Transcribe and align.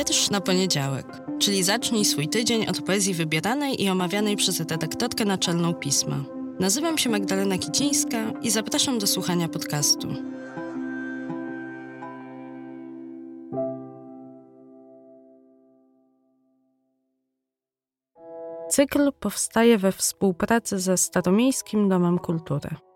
Wiersz 0.00 0.30
na 0.30 0.40
poniedziałek, 0.40 1.06
czyli 1.38 1.62
zacznij 1.62 2.04
swój 2.04 2.28
tydzień 2.28 2.66
od 2.66 2.82
poezji 2.82 3.14
wybieranej 3.14 3.82
i 3.82 3.88
omawianej 3.88 4.36
przez 4.36 4.60
redaktorkę 4.60 5.24
naczelną 5.24 5.74
pisma. 5.74 6.24
Nazywam 6.60 6.98
się 6.98 7.10
Magdalena 7.10 7.58
Kicińska 7.58 8.32
i 8.42 8.50
zapraszam 8.50 8.98
do 8.98 9.06
słuchania 9.06 9.48
podcastu. 9.48 10.08
Cykl 18.70 19.12
powstaje 19.20 19.78
we 19.78 19.92
współpracy 19.92 20.78
ze 20.78 20.96
Staromiejskim 20.96 21.88
Domem 21.88 22.18
Kultury. 22.18 22.89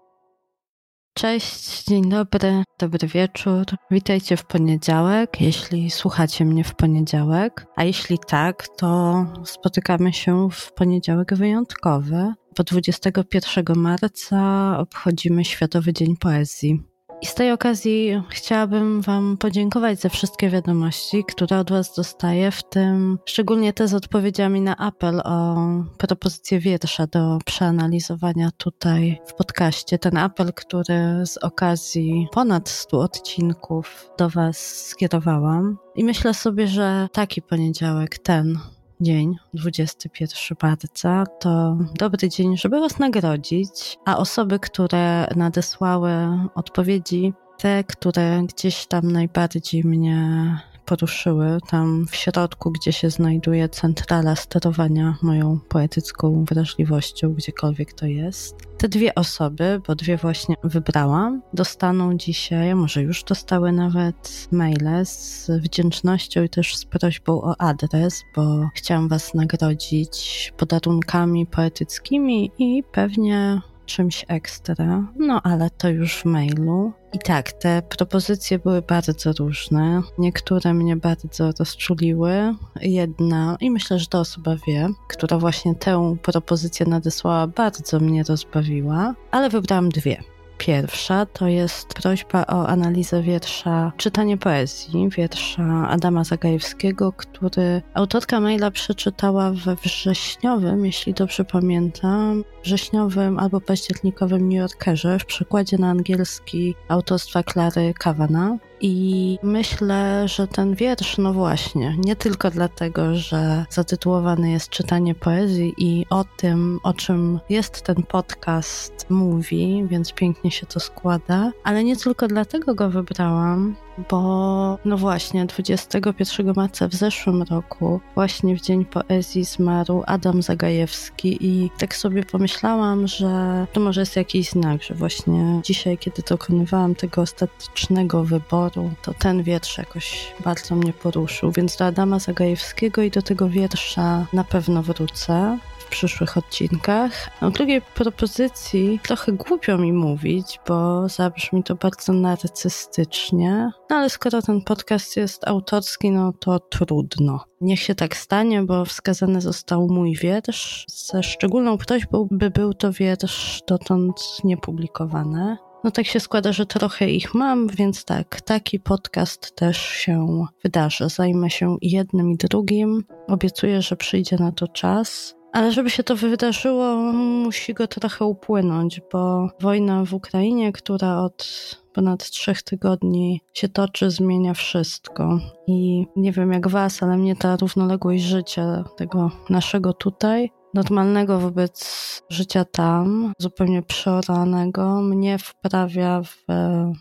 Cześć, 1.16 1.84
dzień 1.84 2.08
dobry, 2.08 2.64
dobry 2.78 3.08
wieczór. 3.08 3.64
Witajcie 3.90 4.36
w 4.36 4.44
poniedziałek, 4.44 5.40
jeśli 5.40 5.90
słuchacie 5.90 6.44
mnie 6.44 6.64
w 6.64 6.74
poniedziałek. 6.74 7.66
A 7.76 7.84
jeśli 7.84 8.18
tak, 8.26 8.68
to 8.68 9.16
spotykamy 9.44 10.12
się 10.12 10.48
w 10.50 10.72
poniedziałek 10.72 11.34
wyjątkowy, 11.34 12.32
bo 12.56 12.64
21 12.64 13.64
marca 13.76 14.78
obchodzimy 14.78 15.44
Światowy 15.44 15.92
Dzień 15.92 16.16
Poezji. 16.16 16.93
I 17.22 17.26
z 17.26 17.34
tej 17.34 17.52
okazji 17.52 18.22
chciałabym 18.30 19.00
Wam 19.00 19.36
podziękować 19.36 20.00
za 20.00 20.08
wszystkie 20.08 20.50
wiadomości, 20.50 21.24
które 21.28 21.58
od 21.58 21.70
Was 21.70 21.94
dostaję, 21.94 22.50
w 22.50 22.62
tym 22.62 23.18
szczególnie 23.24 23.72
te 23.72 23.88
z 23.88 23.94
odpowiedziami 23.94 24.60
na 24.60 24.76
apel 24.76 25.20
o 25.24 25.56
propozycję 25.98 26.60
wiersza 26.60 27.06
do 27.06 27.38
przeanalizowania 27.44 28.50
tutaj 28.56 29.20
w 29.26 29.34
podcaście. 29.34 29.98
Ten 29.98 30.16
apel, 30.16 30.52
który 30.52 31.26
z 31.26 31.36
okazji 31.36 32.28
ponad 32.32 32.68
100 32.68 33.00
odcinków 33.00 34.10
do 34.18 34.30
Was 34.30 34.86
skierowałam. 34.86 35.78
I 35.96 36.04
myślę 36.04 36.34
sobie, 36.34 36.68
że 36.68 37.08
taki 37.12 37.42
poniedziałek, 37.42 38.18
ten 38.18 38.58
dzień, 39.00 39.36
21 39.54 40.56
marca, 40.62 41.24
to 41.40 41.76
dobry 41.94 42.28
dzień, 42.28 42.56
żeby 42.56 42.80
Was 42.80 42.98
nagrodzić, 42.98 43.98
a 44.04 44.16
osoby, 44.16 44.58
które 44.58 45.28
nadesłały 45.36 46.10
odpowiedzi, 46.54 47.32
te, 47.58 47.84
które 47.84 48.42
gdzieś 48.48 48.86
tam 48.86 49.12
najbardziej 49.12 49.84
mnie 49.84 50.58
poruszyły, 50.84 51.58
tam 51.70 52.06
w 52.06 52.16
środku, 52.16 52.70
gdzie 52.70 52.92
się 52.92 53.10
znajduje 53.10 53.68
centrala 53.68 54.36
sterowania 54.36 55.16
moją 55.22 55.58
poetycką 55.68 56.44
wrażliwością, 56.44 57.34
gdziekolwiek 57.34 57.92
to 57.92 58.06
jest. 58.06 58.56
Te 58.78 58.88
dwie 58.88 59.14
osoby, 59.14 59.80
bo 59.86 59.94
dwie 59.94 60.16
właśnie 60.16 60.56
wybrałam, 60.64 61.42
dostaną 61.52 62.16
dzisiaj, 62.16 62.74
może 62.74 63.02
już 63.02 63.24
dostały 63.24 63.72
nawet 63.72 64.48
maile 64.52 65.04
z 65.06 65.50
wdzięcznością 65.50 66.42
i 66.42 66.48
też 66.48 66.76
z 66.76 66.84
prośbą 66.84 67.42
o 67.42 67.60
adres, 67.60 68.24
bo 68.36 68.68
chciałam 68.74 69.08
Was 69.08 69.34
nagrodzić 69.34 70.52
podarunkami 70.56 71.46
poetyckimi 71.46 72.50
i 72.58 72.82
pewnie 72.92 73.60
czymś 73.86 74.24
ekstra, 74.28 75.12
no 75.16 75.42
ale 75.42 75.70
to 75.70 75.88
już 75.88 76.16
w 76.16 76.24
mailu. 76.24 76.92
I 77.14 77.18
tak, 77.18 77.52
te 77.52 77.82
propozycje 77.82 78.58
były 78.58 78.82
bardzo 78.82 79.32
różne. 79.38 80.02
Niektóre 80.18 80.74
mnie 80.74 80.96
bardzo 80.96 81.52
rozczuliły. 81.58 82.54
Jedna, 82.80 83.56
i 83.60 83.70
myślę, 83.70 83.98
że 83.98 84.06
to 84.06 84.20
osoba 84.20 84.56
wie, 84.66 84.88
która 85.08 85.38
właśnie 85.38 85.74
tę 85.74 86.16
propozycję 86.22 86.86
nadesłała, 86.86 87.46
bardzo 87.46 88.00
mnie 88.00 88.22
rozbawiła, 88.22 89.14
ale 89.30 89.50
wybrałam 89.50 89.88
dwie. 89.88 90.33
Pierwsza 90.66 91.26
to 91.26 91.48
jest 91.48 91.94
prośba 91.94 92.46
o 92.46 92.68
analizę 92.68 93.22
wiersza 93.22 93.92
Czytanie 93.96 94.36
poezji, 94.36 95.08
wiersza 95.08 95.88
Adama 95.88 96.24
Zagajewskiego, 96.24 97.12
który 97.12 97.82
autorka 97.94 98.40
maila 98.40 98.70
przeczytała 98.70 99.50
we 99.50 99.76
wrześniowym, 99.76 100.86
jeśli 100.86 101.14
dobrze 101.14 101.44
pamiętam, 101.44 102.44
wrześniowym 102.64 103.38
albo 103.38 103.60
październikowym 103.60 104.48
New 104.48 104.58
Yorkerze 104.58 105.18
w 105.18 105.26
przekładzie 105.26 105.78
na 105.78 105.90
angielski 105.90 106.74
autorstwa 106.88 107.42
Klary 107.42 107.94
Kawana. 107.98 108.58
I 108.86 109.38
myślę, 109.42 110.28
że 110.28 110.48
ten 110.48 110.74
wiersz, 110.74 111.18
no 111.18 111.32
właśnie, 111.32 111.96
nie 111.98 112.16
tylko 112.16 112.50
dlatego, 112.50 113.14
że 113.14 113.66
zatytułowany 113.70 114.50
jest 114.50 114.70
Czytanie 114.70 115.14
poezji 115.14 115.74
i 115.78 116.06
o 116.10 116.24
tym, 116.36 116.80
o 116.82 116.92
czym 116.92 117.40
jest 117.48 117.82
ten 117.82 118.02
podcast, 118.02 119.06
mówi, 119.10 119.84
więc 119.88 120.12
pięknie 120.12 120.50
się 120.50 120.66
to 120.66 120.80
składa, 120.80 121.52
ale 121.62 121.84
nie 121.84 121.96
tylko 121.96 122.28
dlatego 122.28 122.74
go 122.74 122.90
wybrałam, 122.90 123.76
bo 124.10 124.78
no 124.84 124.96
właśnie 124.96 125.46
21 125.46 126.52
marca 126.56 126.88
w 126.88 126.94
zeszłym 126.94 127.42
roku, 127.42 128.00
właśnie 128.14 128.56
w 128.56 128.60
Dzień 128.60 128.84
Poezji 128.84 129.44
zmarł 129.44 130.02
Adam 130.06 130.42
Zagajewski 130.42 131.38
i 131.40 131.70
tak 131.78 131.96
sobie 131.96 132.24
pomyślałam, 132.24 133.06
że 133.06 133.66
to 133.72 133.80
może 133.80 134.00
jest 134.00 134.16
jakiś 134.16 134.50
znak, 134.50 134.82
że 134.82 134.94
właśnie 134.94 135.60
dzisiaj, 135.64 135.98
kiedy 135.98 136.22
dokonywałam 136.28 136.94
tego 136.94 137.22
ostatecznego 137.22 138.24
wyboru, 138.24 138.90
to 139.02 139.14
ten 139.14 139.42
wiersz 139.42 139.78
jakoś 139.78 140.32
bardzo 140.44 140.74
mnie 140.74 140.92
poruszył, 140.92 141.52
więc 141.52 141.76
do 141.76 141.84
Adama 141.86 142.18
Zagajewskiego 142.18 143.02
i 143.02 143.10
do 143.10 143.22
tego 143.22 143.48
wiersza 143.48 144.26
na 144.32 144.44
pewno 144.44 144.82
wrócę 144.82 145.58
przyszłych 145.94 146.36
odcinkach. 146.36 147.30
O 147.40 147.50
drugiej 147.50 147.82
propozycji 147.82 149.00
trochę 149.02 149.32
głupio 149.32 149.78
mi 149.78 149.92
mówić, 149.92 150.60
bo 150.68 151.08
zabrzmi 151.08 151.62
to 151.62 151.74
bardzo 151.74 152.12
narcystycznie, 152.12 153.70
no 153.90 153.96
ale 153.96 154.10
skoro 154.10 154.42
ten 154.42 154.62
podcast 154.62 155.16
jest 155.16 155.48
autorski, 155.48 156.10
no 156.10 156.32
to 156.32 156.58
trudno. 156.58 157.44
Niech 157.60 157.80
się 157.80 157.94
tak 157.94 158.16
stanie, 158.16 158.62
bo 158.62 158.84
wskazany 158.84 159.40
został 159.40 159.88
mój 159.88 160.16
wiersz. 160.16 160.86
Ze 160.88 161.22
szczególną 161.22 161.78
prośbą, 161.78 162.28
by 162.30 162.50
był 162.50 162.74
to 162.74 162.92
wiersz 162.92 163.62
dotąd 163.68 164.20
niepublikowany. 164.44 165.56
No 165.84 165.90
tak 165.90 166.06
się 166.06 166.20
składa, 166.20 166.52
że 166.52 166.66
trochę 166.66 167.10
ich 167.10 167.34
mam, 167.34 167.68
więc 167.68 168.04
tak, 168.04 168.40
taki 168.40 168.80
podcast 168.80 169.56
też 169.56 169.78
się 169.78 170.46
wydarzy. 170.62 171.08
Zajmę 171.08 171.50
się 171.50 171.76
jednym 171.82 172.30
i 172.30 172.36
drugim. 172.36 173.04
Obiecuję, 173.28 173.82
że 173.82 173.96
przyjdzie 173.96 174.36
na 174.36 174.52
to 174.52 174.68
czas. 174.68 175.34
Ale 175.54 175.72
żeby 175.72 175.90
się 175.90 176.02
to 176.02 176.16
wydarzyło, 176.16 176.96
musi 177.12 177.74
go 177.74 177.86
trochę 177.86 178.24
upłynąć, 178.24 179.00
bo 179.12 179.48
wojna 179.60 180.04
w 180.04 180.14
Ukrainie, 180.14 180.72
która 180.72 181.18
od 181.18 181.46
ponad 181.92 182.30
trzech 182.30 182.62
tygodni 182.62 183.40
się 183.52 183.68
toczy, 183.68 184.10
zmienia 184.10 184.54
wszystko. 184.54 185.38
I 185.66 186.06
nie 186.16 186.32
wiem 186.32 186.52
jak 186.52 186.68
was, 186.68 187.02
ale 187.02 187.16
mnie 187.16 187.36
ta 187.36 187.56
równoległość 187.56 188.22
życia, 188.22 188.84
tego 188.96 189.30
naszego 189.50 189.92
tutaj, 189.92 190.50
normalnego 190.74 191.38
wobec 191.40 192.22
życia 192.28 192.64
tam, 192.64 193.32
zupełnie 193.38 193.82
przeoranego, 193.82 195.00
mnie 195.00 195.38
wprawia 195.38 196.22
w 196.22 196.44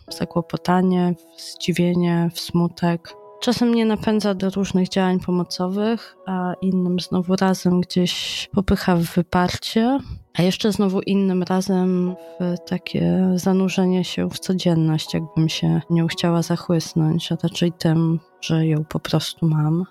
zakłopotanie, 0.10 1.16
w 1.38 1.42
zdziwienie, 1.42 2.30
w 2.34 2.40
smutek. 2.40 3.23
Czasem 3.44 3.70
mnie 3.70 3.86
napędza 3.86 4.34
do 4.34 4.50
różnych 4.50 4.90
działań 4.90 5.20
pomocowych, 5.20 6.16
a 6.26 6.54
innym 6.62 7.00
znowu 7.00 7.36
razem 7.36 7.82
gdzieś 7.82 8.50
popycha 8.54 8.96
w 8.96 9.04
wyparcie, 9.04 10.00
a 10.34 10.42
jeszcze 10.42 10.72
znowu 10.72 11.02
innym 11.02 11.44
razem 11.44 12.16
w 12.40 12.70
takie 12.70 13.32
zanurzenie 13.36 14.04
się 14.04 14.30
w 14.30 14.40
codzienność, 14.40 15.14
jakbym 15.14 15.50
się 15.50 15.82
nie 15.90 16.08
chciała 16.08 16.42
zachłysnąć, 16.42 17.32
a 17.32 17.38
raczej 17.44 17.72
tym, 17.72 18.20
że 18.42 18.68
ją 18.68 18.84
po 18.86 19.00
prostu 19.00 19.48
mam. 19.48 19.86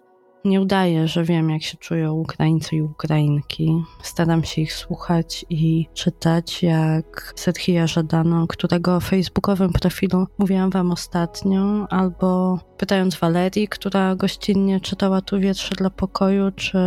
Nie 0.44 0.60
udaję, 0.60 1.08
że 1.08 1.24
wiem, 1.24 1.50
jak 1.50 1.62
się 1.62 1.76
czują 1.76 2.12
Ukraińcy 2.12 2.76
i 2.76 2.82
Ukrainki. 2.82 3.82
Staram 4.02 4.44
się 4.44 4.62
ich 4.62 4.72
słuchać 4.72 5.46
i 5.50 5.86
czytać, 5.94 6.62
jak 6.62 7.32
Serhija 7.36 7.86
Żadano, 7.86 8.46
którego 8.46 9.00
facebookowym 9.00 9.72
profilu 9.72 10.26
mówiłam 10.38 10.70
wam 10.70 10.92
ostatnio, 10.92 11.86
albo 11.90 12.58
pytając 12.78 13.16
Walerii, 13.16 13.68
która 13.68 14.16
gościnnie 14.16 14.80
czytała 14.80 15.20
tu 15.20 15.40
wiersze 15.40 15.74
dla 15.74 15.90
pokoju, 15.90 16.50
czy 16.56 16.78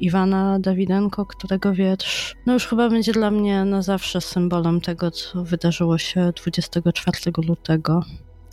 Iwana 0.00 0.58
Dawidenko, 0.58 1.26
którego 1.26 1.72
wiersz, 1.72 2.34
no 2.46 2.52
już 2.52 2.66
chyba 2.66 2.90
będzie 2.90 3.12
dla 3.12 3.30
mnie 3.30 3.64
na 3.64 3.82
zawsze 3.82 4.20
symbolem 4.20 4.80
tego, 4.80 5.10
co 5.10 5.44
wydarzyło 5.44 5.98
się 5.98 6.32
24 6.36 7.18
lutego. 7.48 8.02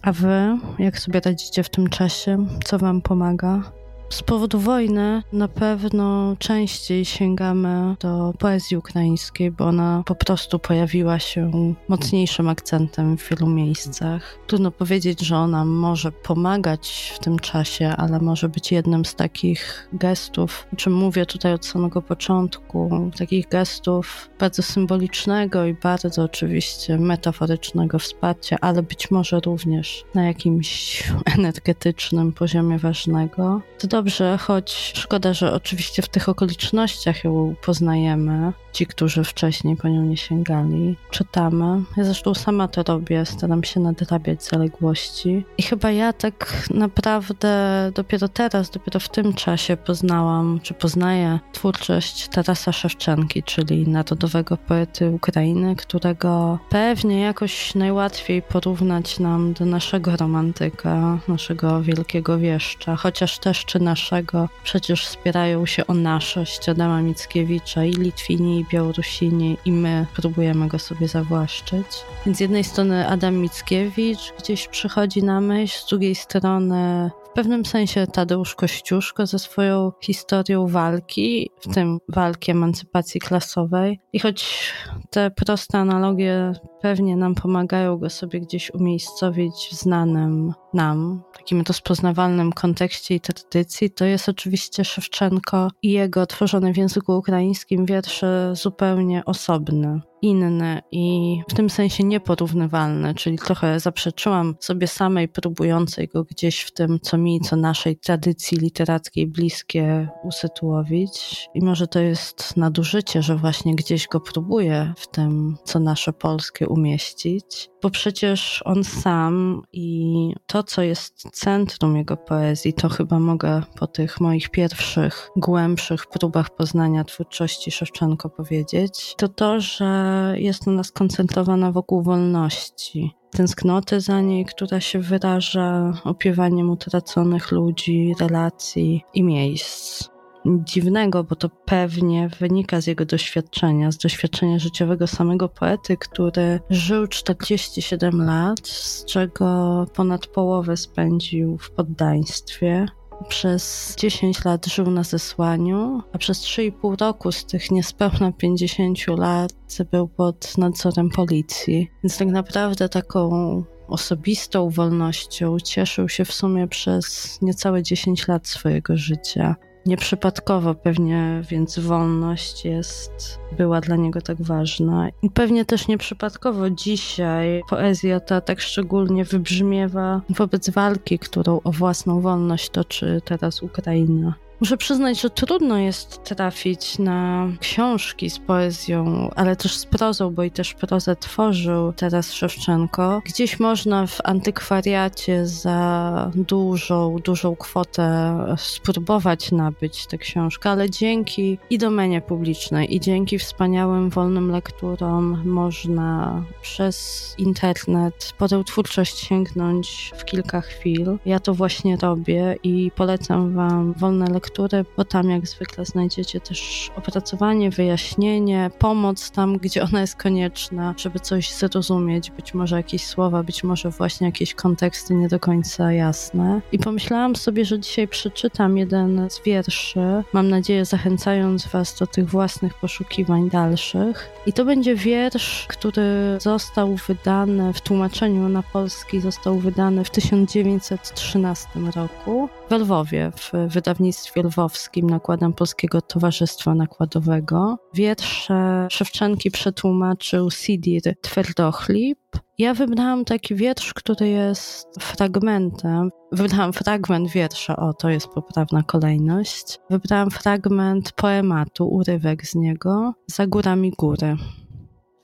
A 0.02 0.12
wy, 0.12 0.58
jak 0.80 1.00
sobie 1.00 1.20
radzicie 1.20 1.64
w 1.64 1.70
tym 1.70 1.90
czasie? 1.90 2.46
Co 2.66 2.78
wam 2.78 3.02
pomaga? 3.02 3.83
Z 4.14 4.24
powodu 4.24 4.60
wojny 4.60 5.24
na 5.34 5.48
pewno 5.48 6.36
częściej 6.40 7.06
sięgamy 7.06 7.96
do 8.00 8.34
poezji 8.40 8.78
ukraińskiej, 8.78 9.52
bo 9.52 9.66
ona 9.66 10.04
po 10.06 10.16
prostu 10.16 10.60
pojawiła 10.60 11.20
się 11.20 11.74
mocniejszym 11.88 12.50
akcentem 12.50 13.18
w 13.18 13.30
wielu 13.30 13.48
miejscach. 13.48 14.40
Trudno 14.48 14.72
powiedzieć, 14.72 15.22
że 15.22 15.38
ona 15.38 15.66
może 15.66 16.12
pomagać 16.12 17.14
w 17.16 17.20
tym 17.20 17.40
czasie, 17.40 17.94
ale 17.98 18.20
może 18.20 18.50
być 18.50 18.72
jednym 18.72 19.06
z 19.06 19.16
takich 19.16 19.90
gestów, 19.94 20.68
o 20.74 20.76
czym 20.76 20.94
mówię 20.94 21.26
tutaj 21.26 21.54
od 21.54 21.66
samego 21.66 22.02
początku, 22.02 23.12
takich 23.18 23.48
gestów 23.50 24.30
bardzo 24.40 24.64
symbolicznego 24.64 25.66
i 25.66 25.74
bardzo 25.74 26.24
oczywiście 26.24 26.98
metaforycznego 26.98 28.00
wsparcia, 28.00 28.58
ale 28.62 28.84
być 28.84 29.12
może 29.12 29.40
również 29.40 30.04
na 30.16 30.24
jakimś 30.24 31.04
energetycznym 31.38 32.32
poziomie 32.32 32.78
ważnego. 32.78 33.62
To 33.80 33.88
dobrze, 34.04 34.38
choć 34.38 34.94
szkoda, 34.96 35.34
że 35.34 35.54
oczywiście 35.54 36.02
w 36.02 36.10
tych 36.10 36.30
okolicznościach 36.30 37.24
ją 37.24 37.56
poznajemy, 37.66 38.54
ci, 38.74 38.88
którzy 38.88 39.24
wcześniej 39.24 39.76
po 39.76 39.88
nią 39.88 40.02
nie 40.02 40.18
sięgali. 40.18 40.96
Czytamy. 41.12 41.82
Ja 41.98 42.04
zresztą 42.04 42.34
sama 42.34 42.68
to 42.68 42.84
robię, 42.84 43.26
staram 43.26 43.64
się 43.64 43.80
nadrabiać 43.80 44.44
zaległości. 44.44 45.46
I 45.58 45.64
chyba 45.64 45.92
ja 45.92 46.14
tak 46.14 46.70
naprawdę 46.70 47.92
dopiero 47.96 48.28
teraz, 48.28 48.70
dopiero 48.70 49.00
w 49.00 49.10
tym 49.10 49.34
czasie 49.34 49.78
poznałam, 49.78 50.60
czy 50.64 50.74
poznaję 50.74 51.40
twórczość 51.54 52.28
Tarasa 52.28 52.72
Szewczenki, 52.72 53.44
czyli 53.44 53.88
narodowego 53.88 54.58
poety 54.58 55.10
Ukrainy, 55.10 55.76
którego 55.76 56.60
pewnie 56.70 57.22
jakoś 57.22 57.76
najłatwiej 57.76 58.42
porównać 58.42 59.20
nam 59.20 59.54
do 59.54 59.66
naszego 59.66 60.18
romantyka, 60.18 61.20
naszego 61.28 61.82
wielkiego 61.82 62.40
wieszcza, 62.40 62.96
chociaż 62.96 63.40
też 63.40 63.66
czy 63.66 63.80
naszego 63.94 64.50
przecież 64.64 65.06
wspierają 65.06 65.66
się 65.66 65.88
o 65.88 65.94
naszość 65.94 66.70
Adama 66.70 67.02
Mickiewicza 67.02 67.86
i 67.86 67.92
Litwini, 67.92 68.60
i 68.60 68.66
Białorusini 68.66 69.58
i 69.66 69.72
my 69.72 70.06
próbujemy 70.16 70.68
go 70.68 70.80
sobie 70.80 71.08
zawłaszczyć. 71.08 71.88
Więc 72.26 72.38
z 72.38 72.42
jednej 72.42 72.64
strony 72.64 73.08
Adam 73.08 73.36
Mickiewicz 73.36 74.34
gdzieś 74.40 74.68
przychodzi 74.68 75.24
na 75.24 75.42
myśl, 75.42 75.80
z 75.80 75.86
drugiej 75.90 76.16
strony 76.16 77.12
w 77.34 77.36
pewnym 77.36 77.66
sensie 77.66 78.08
Tadeusz 78.08 78.56
Kościuszko 78.56 79.26
ze 79.26 79.40
swoją 79.40 79.92
historią 80.02 80.68
walki, 80.68 81.50
w 81.62 81.74
tym 81.74 82.00
walki 82.10 82.52
emancypacji 82.52 83.22
klasowej. 83.22 84.00
I 84.14 84.20
choć 84.20 84.72
te 85.10 85.32
proste 85.32 85.78
analogie 85.78 86.52
pewnie 86.82 87.16
nam 87.16 87.36
pomagają 87.36 87.98
go 87.98 88.10
sobie 88.10 88.42
gdzieś 88.42 88.74
umiejscowić 88.74 89.70
w 89.72 89.74
znanym 89.74 90.54
nam, 90.74 91.22
takim 91.38 91.64
rozpoznawalnym 91.68 92.52
kontekście 92.52 93.16
i 93.16 93.20
tradycji, 93.20 93.92
to 93.92 94.06
jest 94.06 94.30
oczywiście 94.30 94.86
Szewczenko 94.86 95.68
i 95.82 95.92
jego 95.92 96.26
tworzone 96.26 96.74
w 96.74 96.78
języku 96.78 97.18
ukraińskim 97.18 97.86
wiersze 97.86 98.54
zupełnie 98.56 99.26
osobne 99.26 100.02
inny 100.24 100.82
i 100.92 101.38
w 101.50 101.54
tym 101.54 101.70
sensie 101.70 102.04
nieporównywalny, 102.04 103.14
czyli 103.16 103.38
trochę 103.38 103.80
zaprzeczyłam 103.80 104.56
sobie 104.60 104.88
samej 104.88 105.28
próbującej 105.28 106.08
go 106.08 106.24
gdzieś 106.24 106.62
w 106.62 106.72
tym, 106.72 107.00
co 107.00 107.18
mi, 107.18 107.42
co 107.42 107.56
naszej 107.56 107.98
tradycji 107.98 108.58
literackiej 108.58 109.28
bliskie 109.28 110.10
usytuowić. 110.24 111.48
I 111.54 111.62
może 111.62 111.88
to 111.88 112.00
jest 112.00 112.58
nadużycie, 112.58 113.22
że 113.22 113.36
właśnie 113.36 113.76
gdzieś 113.76 114.08
go 114.08 114.20
próbuję 114.20 114.94
w 114.98 115.08
tym, 115.08 115.58
co 115.64 115.80
nasze 115.80 116.14
polskie 116.14 116.68
umieścić, 116.68 117.70
bo 117.82 117.90
przecież 117.90 118.62
on 118.66 118.84
sam 118.84 119.62
i 119.74 120.34
to, 120.48 120.64
co 120.64 120.82
jest 120.82 121.14
centrum 121.32 121.98
jego 121.98 122.18
poezji, 122.18 122.74
to 122.74 122.90
chyba 122.90 123.20
mogę 123.20 123.62
po 123.80 123.88
tych 123.88 124.22
moich 124.22 124.50
pierwszych, 124.50 125.30
głębszych 125.38 126.06
próbach 126.08 126.56
poznania 126.56 127.04
twórczości 127.04 127.72
Szewczenko 127.72 128.30
powiedzieć, 128.30 129.16
to 129.18 129.28
to, 129.28 129.62
że 129.62 130.13
jest 130.36 130.68
ona 130.68 130.84
skoncentrowana 130.84 131.72
wokół 131.72 132.04
wolności, 132.04 133.16
tęsknoty 133.32 134.02
za 134.02 134.22
niej, 134.22 134.46
która 134.46 134.80
się 134.80 135.00
wyraża 135.00 135.94
opiewaniem 136.04 136.70
utraconych 136.70 137.52
ludzi, 137.52 138.14
relacji 138.20 139.04
i 139.14 139.24
miejsc 139.24 140.10
dziwnego, 140.46 141.24
bo 141.24 141.36
to 141.36 141.50
pewnie 141.50 142.30
wynika 142.40 142.82
z 142.82 142.88
jego 142.88 143.06
doświadczenia, 143.06 143.92
z 143.92 143.98
doświadczenia 143.98 144.60
życiowego 144.60 145.08
samego 145.08 145.50
poety, 145.50 145.98
który 145.98 146.60
żył 146.70 147.08
47 147.08 148.22
lat, 148.22 148.68
z 148.68 149.06
czego 149.06 149.86
ponad 149.94 150.28
połowę 150.28 150.78
spędził 150.78 151.58
w 151.58 151.72
poddaństwie. 151.72 152.86
Przez 153.28 153.96
10 153.98 154.46
lat 154.46 154.66
żył 154.66 154.92
na 154.92 155.04
zesłaniu, 155.04 156.02
a 156.14 156.18
przez 156.18 156.42
3,5 156.42 157.00
roku 157.00 157.32
z 157.32 157.46
tych 157.46 157.72
niespełna 157.72 158.32
50 158.32 159.08
lat 159.08 159.54
był 159.92 160.08
pod 160.08 160.58
nadzorem 160.58 161.10
policji. 161.10 161.92
Więc 162.04 162.18
tak 162.18 162.28
naprawdę 162.28 162.90
taką 162.90 163.64
osobistą 163.88 164.70
wolnością 164.70 165.60
cieszył 165.60 166.10
się 166.10 166.26
w 166.26 166.34
sumie 166.34 166.68
przez 166.68 167.38
niecałe 167.42 167.84
10 167.84 168.28
lat 168.28 168.48
swojego 168.48 168.98
życia. 168.98 169.56
Nieprzypadkowo 169.86 170.76
pewnie 170.76 171.42
więc 171.50 171.80
wolność 171.80 172.66
jest, 172.66 173.40
była 173.58 173.82
dla 173.82 173.96
niego 173.96 174.22
tak 174.22 174.42
ważna. 174.42 175.10
I 175.22 175.30
pewnie 175.30 175.66
też 175.66 175.88
nieprzypadkowo 175.88 176.70
dzisiaj 176.70 177.62
poezja 177.70 178.20
ta 178.20 178.42
tak 178.42 178.62
szczególnie 178.62 179.26
wybrzmiewa 179.26 180.22
wobec 180.30 180.70
walki, 180.70 181.20
którą 181.20 181.60
o 181.64 181.72
własną 181.72 182.22
wolność 182.22 182.70
toczy 182.70 183.22
teraz 183.26 183.64
Ukraina. 183.64 184.34
Muszę 184.60 184.78
przyznać, 184.78 185.22
że 185.22 185.30
trudno 185.30 185.78
jest 185.78 186.24
trafić 186.24 187.00
na 187.00 187.48
książki 187.60 188.30
z 188.30 188.40
poezją, 188.40 189.30
ale 189.36 189.56
też 189.56 189.78
z 189.78 189.86
prozą, 189.86 190.34
bo 190.34 190.44
i 190.44 190.52
też 190.52 190.74
prozę 190.74 191.16
tworzył 191.16 191.94
teraz 191.94 192.34
Szewczenko. 192.34 193.22
Gdzieś 193.26 193.60
można 193.60 194.08
w 194.08 194.18
antykwariacie 194.24 195.48
za 195.48 196.32
dużą, 196.36 197.16
dużą 197.24 197.56
kwotę 197.56 198.38
spróbować 198.58 199.52
nabyć 199.52 200.08
tę 200.08 200.18
książkę, 200.18 200.70
ale 200.70 200.90
dzięki 200.90 201.58
i 201.70 201.78
domenie 201.78 202.22
publicznej, 202.22 202.96
i 202.96 203.00
dzięki 203.00 203.40
wspaniałym 203.40 204.10
wolnym 204.10 204.52
lekturom 204.52 205.42
można 205.46 206.44
przez 206.62 207.36
internet 207.38 208.34
po 208.38 208.48
tę 208.48 208.64
twórczość 208.64 209.20
sięgnąć 209.20 210.12
w 210.18 210.26
kilka 210.26 210.62
chwil. 210.62 211.18
Ja 211.26 211.40
to 211.40 211.54
właśnie 211.54 211.98
robię 211.98 212.56
i 212.64 212.92
polecam 212.96 213.54
Wam 213.54 213.94
wolne 213.94 214.26
lektury 214.26 214.43
lektury, 214.44 214.86
bo 214.98 215.06
tam 215.06 215.30
jak 215.30 215.48
zwykle 215.48 215.86
znajdziecie 215.86 216.40
też 216.40 216.92
opracowanie, 216.96 217.70
wyjaśnienie, 217.70 218.72
pomoc 218.80 219.32
tam, 219.32 219.58
gdzie 219.64 219.84
ona 219.84 220.02
jest 220.02 220.16
konieczna, 220.16 220.94
żeby 220.98 221.20
coś 221.20 221.54
zrozumieć, 221.54 222.32
być 222.32 222.54
może 222.54 222.76
jakieś 222.76 223.06
słowa, 223.06 223.44
być 223.44 223.64
może 223.64 223.90
właśnie 223.90 224.28
jakieś 224.28 224.54
konteksty 224.54 225.14
nie 225.14 225.28
do 225.28 225.40
końca 225.40 225.92
jasne. 225.92 226.62
I 226.72 226.80
pomyślałam 226.80 227.36
sobie, 227.36 227.66
że 227.66 227.80
dzisiaj 227.80 228.08
przeczytam 228.08 228.78
jeden 228.78 229.30
z 229.30 229.42
wierszy, 229.46 230.00
mam 230.34 230.50
nadzieję 230.50 230.86
zachęcając 230.86 231.68
Was 231.68 232.00
do 232.00 232.08
tych 232.08 232.30
własnych 232.30 232.74
poszukiwań 232.74 233.50
dalszych. 233.50 234.30
I 234.46 234.54
to 234.54 234.66
będzie 234.66 234.96
wiersz, 234.96 235.66
który 235.68 236.38
został 236.40 236.96
wydany 236.96 237.74
w 237.74 237.82
tłumaczeniu 237.82 238.50
na 238.50 238.64
polski, 238.64 239.22
został 239.22 239.60
wydany 239.60 240.04
w 240.04 240.10
1913 240.10 241.70
roku 241.96 242.50
w 242.74 242.76
Lwowie 242.76 243.32
w 243.36 243.74
wydawnictwie 243.74 244.44
lwowskim 244.44 245.10
nakładem 245.10 245.54
Polskiego 245.54 246.02
Towarzystwa 246.02 246.76
Nakładowego. 246.76 247.78
Wiersze 247.94 248.88
Szewczenki 248.92 249.52
przetłumaczył 249.52 250.52
Sidir 250.52 251.02
Twerdochlib. 251.22 252.20
Ja 252.58 252.74
wybrałam 252.74 253.26
taki 253.26 253.56
wiersz, 253.56 253.94
który 253.94 254.28
jest 254.28 254.88
fragmentem. 255.00 256.10
Wybrałam 256.32 256.74
fragment 256.74 257.30
wiersza, 257.30 257.76
o 257.76 257.94
to 257.94 258.10
jest 258.10 258.28
poprawna 258.28 258.84
kolejność. 258.84 259.80
Wybrałam 259.90 260.32
fragment 260.32 261.12
poematu, 261.12 261.88
urywek 261.88 262.46
z 262.46 262.56
niego, 262.56 263.14
Za 263.28 263.48
górami 263.48 263.92
góry. 263.98 264.38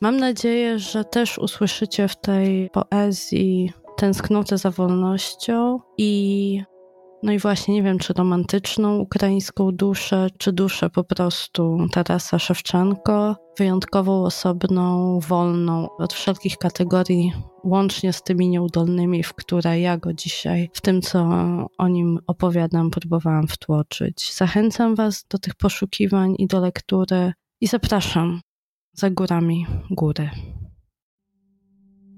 Mam 0.01 0.17
nadzieję, 0.17 0.79
że 0.79 1.05
też 1.05 1.37
usłyszycie 1.37 2.07
w 2.07 2.15
tej 2.15 2.69
poezji 2.69 3.73
tęsknotę 3.97 4.57
za 4.57 4.71
wolnością 4.71 5.79
i 5.97 6.63
no 7.23 7.31
i 7.31 7.39
właśnie 7.39 7.73
nie 7.73 7.83
wiem, 7.83 7.99
czy 7.99 8.13
romantyczną 8.13 8.97
ukraińską 8.97 9.71
duszę, 9.71 10.27
czy 10.37 10.53
duszę 10.53 10.89
po 10.89 11.03
prostu 11.03 11.77
Tarasa 11.91 12.39
Szewczenko, 12.39 13.35
wyjątkową, 13.57 14.23
osobną, 14.23 15.19
wolną 15.19 15.87
od 15.97 16.13
wszelkich 16.13 16.57
kategorii, 16.57 17.33
łącznie 17.63 18.13
z 18.13 18.23
tymi 18.23 18.49
nieudolnymi, 18.49 19.23
w 19.23 19.33
które 19.33 19.79
ja 19.79 19.97
go 19.97 20.13
dzisiaj, 20.13 20.69
w 20.73 20.81
tym 20.81 21.01
co 21.01 21.29
o 21.77 21.87
nim 21.87 22.19
opowiadam, 22.27 22.91
próbowałam 22.91 23.47
wtłoczyć. 23.47 24.33
Zachęcam 24.35 24.95
Was 24.95 25.25
do 25.29 25.37
tych 25.37 25.55
poszukiwań 25.55 26.35
i 26.37 26.47
do 26.47 26.59
lektury 26.59 27.33
i 27.61 27.67
zapraszam 27.67 28.41
za 28.93 29.09
górami 29.09 29.65
góry. 29.91 30.29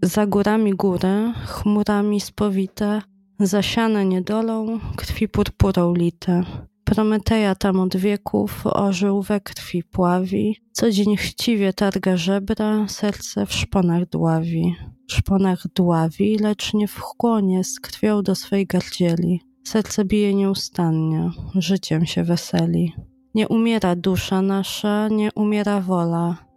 Za 0.03 0.25
górami 0.25 0.73
góry, 0.73 1.33
chmurami 1.45 2.21
spowite, 2.21 3.01
zasiane 3.47 4.05
niedolą, 4.05 4.79
krwi 4.95 5.27
purpurą 5.27 5.93
lite. 5.93 6.43
Prometeja 6.83 7.55
tam 7.55 7.79
od 7.79 7.97
wieków 7.97 8.61
orzeł 8.67 9.21
we 9.21 9.39
krwi 9.39 9.83
pławi, 9.83 10.55
co 10.71 10.91
dzień 10.91 11.17
chciwie 11.17 11.73
targa 11.73 12.17
żebra, 12.17 12.87
serce 12.87 13.45
w 13.45 13.53
szponach 13.53 14.09
dławi. 14.09 14.75
W 15.09 15.13
szponach 15.13 15.67
dławi, 15.75 16.37
lecz 16.37 16.73
nie 16.73 16.87
w 16.87 16.99
chłonie 16.99 17.63
z 17.63 17.79
krwią 17.79 18.23
do 18.23 18.35
swej 18.35 18.67
gardzieli. 18.67 19.41
Serce 19.63 20.05
bije 20.05 20.33
nieustannie, 20.33 21.29
życiem 21.55 22.05
się 22.05 22.23
weseli. 22.23 22.93
Nie 23.35 23.47
umiera 23.47 23.95
dusza 23.95 24.41
nasza, 24.41 25.07
nie 25.07 25.29
umiera 25.35 25.81
wola. 25.81 26.50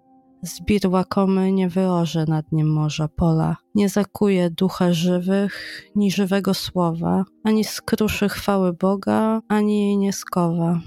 Zbir 0.44 0.88
łakomy 0.88 1.52
nie 1.52 1.68
wyorze 1.68 2.24
nad 2.28 2.52
nim 2.52 2.72
morza 2.72 3.08
pola. 3.08 3.56
Nie 3.74 3.88
zakuje 3.88 4.50
ducha 4.50 4.92
żywych, 4.92 5.82
ni 5.96 6.10
żywego 6.10 6.54
słowa, 6.54 7.24
ani 7.44 7.64
skruszy 7.64 8.28
chwały 8.28 8.72
Boga, 8.72 9.40
ani 9.48 9.80
jej 9.80 9.96
nie 9.98 10.12
skowa. 10.12 10.80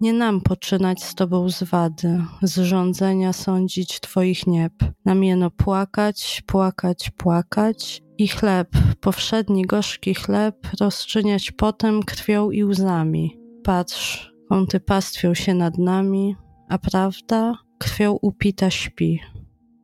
Nie 0.00 0.12
nam 0.12 0.40
poczynać 0.40 1.04
z 1.04 1.14
Tobą 1.14 1.48
zwady, 1.48 2.24
z 2.42 2.58
rządzenia 2.58 3.32
sądzić 3.32 4.00
Twoich 4.00 4.46
nieb. 4.46 4.72
Nam 5.04 5.24
jeno 5.24 5.50
płakać, 5.50 6.42
płakać, 6.46 7.10
płakać 7.10 8.02
i 8.18 8.28
chleb, 8.28 8.68
powszedni 9.00 9.66
gorzki 9.66 10.14
chleb, 10.14 10.56
rozczyniać 10.80 11.50
potem 11.50 12.02
krwią 12.02 12.50
i 12.50 12.64
łzami. 12.64 13.38
Patrz, 13.64 14.32
kąty 14.48 14.80
pastwią 14.80 15.34
się 15.34 15.54
nad 15.54 15.78
nami, 15.78 16.36
a 16.68 16.78
prawda 16.78 17.58
krwią 17.82 18.18
upita 18.22 18.70
śpi. 18.70 19.20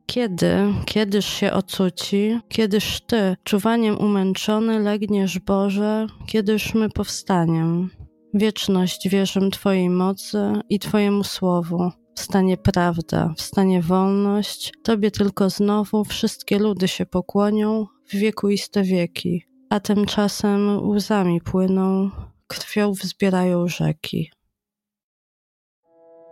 Kiedy, 0.05 0.73
kiedyż 0.85 1.25
się 1.25 1.53
ocuci, 1.53 2.39
kiedyż 2.49 3.01
Ty, 3.01 3.35
czuwaniem 3.43 3.97
umęczony, 3.97 4.79
legniesz 4.79 5.39
Boże, 5.39 6.07
kiedyż 6.27 6.73
my 6.73 6.89
powstaniem. 6.89 7.89
Wieczność 8.33 9.09
wierzę 9.09 9.49
Twojej 9.49 9.89
mocy 9.89 10.53
i 10.69 10.79
Twojemu 10.79 11.23
słowu. 11.23 11.91
Wstanie 12.15 12.57
prawda, 12.57 13.33
wstanie 13.37 13.81
wolność, 13.81 14.73
Tobie 14.83 15.11
tylko 15.11 15.49
znowu 15.49 16.05
wszystkie 16.05 16.59
ludy 16.59 16.87
się 16.87 17.05
pokłonią 17.05 17.85
w 18.09 18.15
wiekuiste 18.15 18.83
wieki, 18.83 19.43
a 19.69 19.79
tymczasem 19.79 20.89
łzami 20.89 21.41
płyną, 21.41 22.09
krwią 22.47 22.91
wzbierają 22.91 23.67
rzeki. 23.67 24.31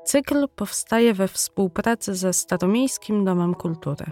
Cykl 0.07 0.47
powstaje 0.55 1.13
we 1.13 1.27
współpracy 1.27 2.15
ze 2.15 2.33
Staromiejskim 2.33 3.25
Domem 3.25 3.55
Kultury. 3.55 4.05